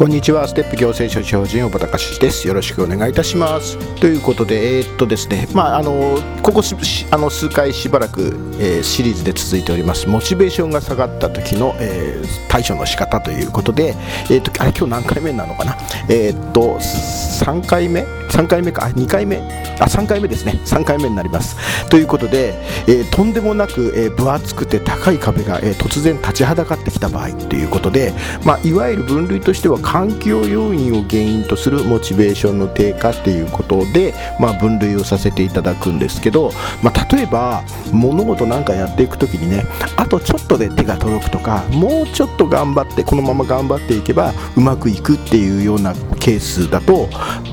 [0.00, 0.46] こんにちは。
[0.46, 2.46] ステップ行政書士法人小畑隆です。
[2.46, 3.76] よろしくお願いいたします。
[3.96, 6.62] ということでえー、っとですねまああのここ
[7.10, 8.28] あの数回しばらく、
[8.60, 10.08] えー、シリーズで続いております。
[10.08, 13.96] モチベーションが下がった時の、えー、対処の仕方ということで
[14.30, 15.76] えー、っとあれ今日何回目なのかな？
[16.08, 19.38] えー、っと3回目3回目か？2回目？
[19.80, 20.60] あ3回目ですね。
[20.64, 21.56] 3回目になります。
[21.88, 22.54] ということで、
[22.86, 28.12] えー、とんでもなく、えー、分厚くて高い壁が、えー、突然立ちはだかってきた場合ということで、
[28.44, 36.50] まあ、いわゆる分類としては環境要因を原因とするモチベーションの低下っていうことで、まあ、分類をさせていただくんですけど、
[36.82, 39.64] まあ、例えば物事なんかやっていく時にね
[39.96, 47.08] あとちょっとで手が届くとかもうちょっと頑張ってこのまま頑張っていけばうまくいくっていうようなケースだと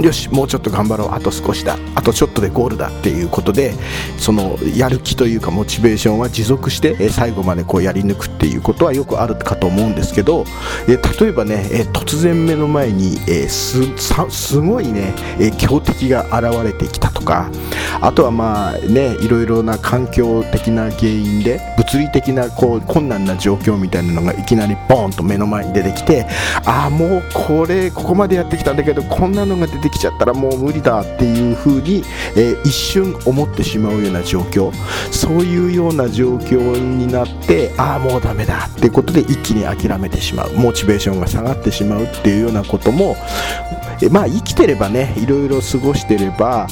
[0.00, 3.74] よしもうちょっと頑張ろうあと少しだあとちょっとでゴールだっていうことで
[4.18, 10.44] そのやる気というかモチベーションは持続して最後までこうやり抜くっていうことはよくあるかと思うんですけど
[10.86, 13.16] 例えばね突然目の前に
[13.48, 13.82] す
[14.30, 15.14] すごいね
[15.58, 17.50] 強敵が現れてきたとか
[18.00, 20.15] あとはまあねいろいろな環境
[20.50, 26.26] 的な原因で物理的なこう困難な状況みたいなのがいきなりボーンと目の前に出てきて
[26.64, 32.02] ああもうこれここまでやってきたんだけどこんなのが出てきちゃったらもう無理だっていう風に、
[32.36, 34.72] えー、一瞬思ってしまうような状況
[35.12, 40.52] そういうような状況になってああもうダメだっていうことで一気に諦めてしまう。
[40.54, 43.16] モチベーションが下がってしまうっていうようなことも
[44.02, 46.66] えまあ生きてればねいろいろ過ごしてれば、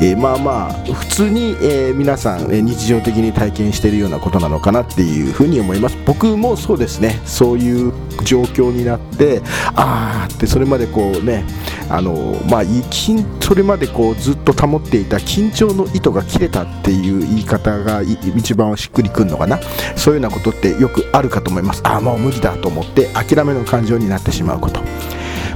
[0.00, 5.96] え、まあまあ普通に、え、皆さん、え日常的に体験しているようなことなのかなっていうふうに思います。
[6.06, 7.20] 僕もそうですね。
[7.24, 7.92] そういう
[8.24, 9.42] 状況になって
[9.74, 11.44] ああってそれまでこうね
[11.88, 12.62] あのまあ
[13.40, 19.58] それまでこうずっと保っていた緊張の糸が切れたっていう言い方が一番しっくりくるのかな。
[19.96, 21.80] そういうようなことってよくあるかと思います。
[21.84, 24.80] ああもう無理だと思って諦めの感情になってしまうこと。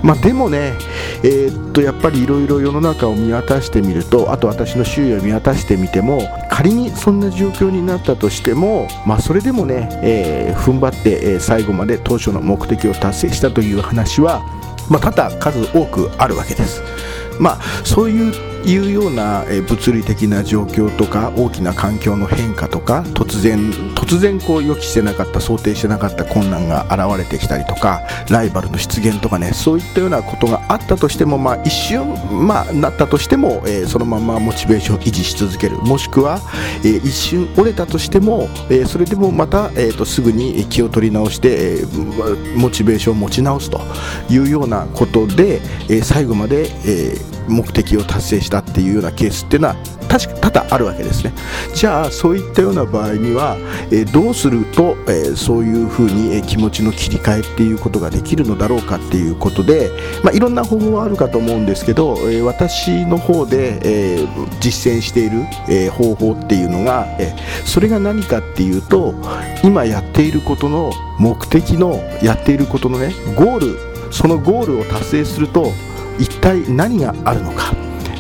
[0.03, 0.75] まあ、でもね、
[1.23, 6.21] えー、っとやっぱりいろいろ世の中を見渡してみるとあと私の周囲を見渡してみても
[6.51, 14.43] 仮にそんな状況になったとしても、まあ、それでもね、えー、踏ん張って、え、最後まで当初の目的を達成したという話は、
[14.91, 16.83] まあ、多々数多くあるわけです。
[17.39, 32.15] まあ、そういういうような、え物理的な状況とか大きな環境の変化とか突然突然こう予期してなかった想定してなかった困難が現れてきたりとかライバルの出現とかねそういったようなことがあったとしても、まあ、一瞬、
[32.47, 35.77] まあ、なったとしても、えー、そのままモチベーションを維持し続ける。
[35.79, 36.41] もしくは、
[36.85, 43.81] えー、一瞬折れたとしても、えー、それでもまた、えーと、すぐに気を取り直して、えー、モチベーションを持ち直すと
[44.31, 49.77] いうようなことで、え、最後まで、え目的を達成したっていうようなケースっていうのは
[50.09, 51.33] 確か多々あるわけですね
[51.75, 53.57] じゃあそういったような場合には、
[53.91, 59.91] え、どうすると、え、そういうふうに、え、気持ちの切り替えっていうことができるのだろうかっていうことで、
[60.23, 64.29] まあ、いろんな方法はあるかと思うんですけど、え私の方で、え
[64.61, 69.15] 実践している、え方法っていうのが、えそれが何かっていうと
[69.65, 75.73] 今やっていることの目的のやっていることのねゴールそのゴールを達成すると
[76.19, 77.73] 一体何があるのか、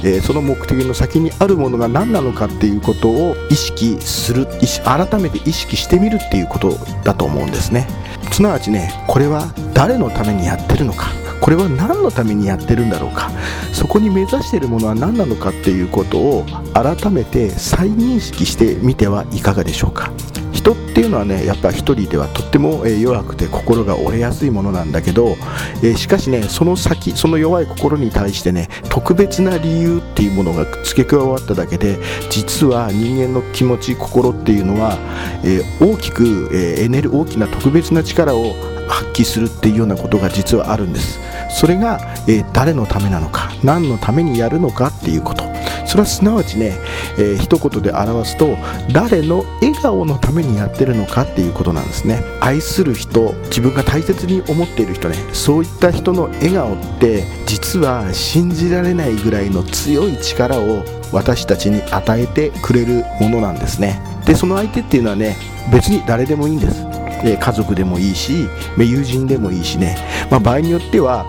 [0.05, 4.47] えー、その目的の先にあるものが何なのかっていうことを意識する
[4.85, 7.87] 改めて意識してみるっていうことだと思うんですね。
[8.33, 11.09] すなわちねこれは誰のためにやってるのか
[11.41, 13.31] これは何のためにやってるんだろうか
[13.73, 20.13] そこに目指しているものは何なのかっていうことを改めて再認識してみてはいかがでしょうか。
[20.63, 25.37] 人っていうのはねやっぱ一人ではとっても弱くて心が折れやすいものなんだけど、
[25.83, 31.99] えしかしねその先その弱い心に対してね特別な理由っていうものが付け加わっただけで
[32.31, 34.97] 実は人間の気持ち心っていうのは、
[35.45, 38.55] え大きく、えエネル大きな特別な力を
[38.89, 41.19] 発揮するっていうようなことが実はあるんです。
[41.51, 41.99] それが、
[42.29, 45.45] え誰のためなのか何のためにやるのかっていうこと。
[45.87, 46.79] それはすなわちね、
[47.19, 48.57] えー、一言で表すと
[48.93, 52.23] 誰の笑顔のためにやってるのかっていうことなんですね。
[52.41, 55.17] 愛する人自分が大切に思っている人ね。
[55.33, 64.01] そういった人の笑顔って実は信じられないぐらいの強い力を私たちに与えてくれるものなんですね。
[64.25, 65.37] でその相手っていうのはね
[65.73, 66.87] 別に誰でもいいんです。
[67.23, 69.97] 家族でもいいし友人でもいいしね、
[70.29, 71.25] まあ、場合によっては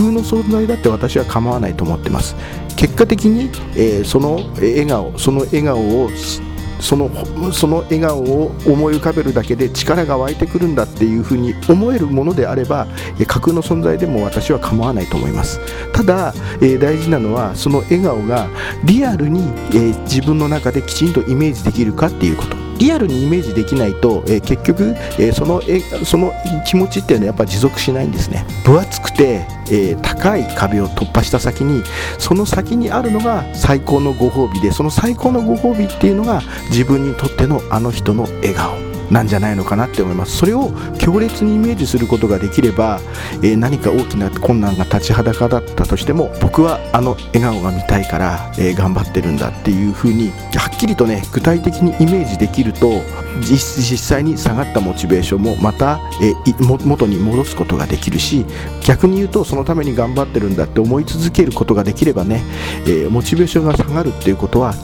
[0.00, 2.34] 空の存在だって私は構わないと思ってます。
[2.76, 6.08] 結果的に、えー、その笑顔その笑顔を
[6.80, 7.10] その
[7.52, 12.86] その笑顔を思い浮かべるだけで力が湧いてくるんだっていうふうに思えるものであれば
[13.26, 15.60] 架空の存在でも私は構わないと思います。
[15.92, 16.32] ただ、
[16.62, 18.48] えー、大事なのはその笑顔が
[18.84, 22.59] リアルに、えー、自分の中できちんとイメージできるかっていうこと。
[22.80, 26.32] リアルにイメージできないと、えー、結局、えー、そのえその
[26.66, 28.44] 気持ちっていうのはやっぱ持続しないんですね。
[28.64, 31.84] 分厚くて、えー、高い壁を突破した先に
[32.18, 38.89] その先にあるのが最高のご褒美でその最高のご褒美っていうのが自分にとってのあの人の笑顔。
[39.10, 40.36] なんじゃないのかなって思います。
[40.36, 43.00] それを強烈にイメージすることができれば、
[43.42, 53.02] えー、何か大きな困難が立ちはだかだったとしても僕はあの笑顔が見たいから、えー、頑張ってるんだっていうふうにはっきりとね具体的にイメージできると
[53.40, 58.44] 実際に下がったモチベーションもまた、えー、元に戻すことができるし
[58.84, 62.42] 逆に言うとそのために頑張ってるんだって思い続けることができればね、
[62.86, 64.74] えモチベーションが下がるっていうことは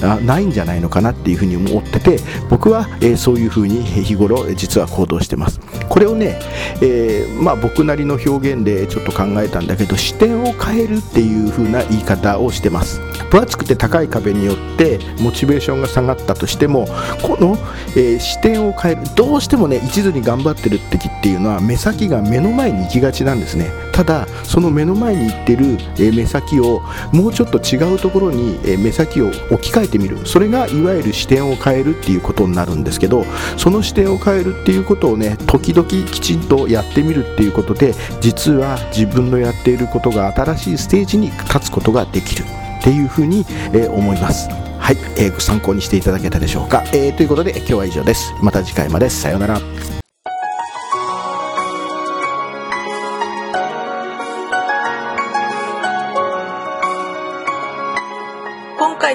[0.00, 5.60] ないんじゃないのかなっていうふうに思ってて僕は、えー、そういうふうに日頃実は行動してます。
[5.88, 6.38] これをね、
[6.82, 13.00] えー、まあ、僕なりの表現でちょっと考えたんだけど視点を変えるっていう風な言い方をしてます。
[13.30, 16.86] 分厚くて高い壁によってモチベーションが下がったとしても
[17.22, 17.56] この、
[17.96, 23.70] えー、視点を変えるどうしてもね一途に頑張ってる時っていうのは目先が目の前に行きがちなんですね。
[23.92, 26.82] ただその目の前に行ってる、え目先を
[27.12, 30.18] もうちょっと違うところに、え目先を置き換えてみる。
[30.24, 33.24] それがいわゆる視点を変えるっていうことになるんですけど
[33.56, 42.44] その視点を変えるっていうことをね時々きちんとやってみるっていうことで実は自分のやっていることが新しいステージに立つことができる
[42.80, 44.48] っていうふうに、え思います。
[44.78, 48.32] はい、えー、参考にしていただけたでしょうか、えー、ということで今日は以上です。
[48.42, 49.10] また次回まで。
[49.10, 49.95] さようなら。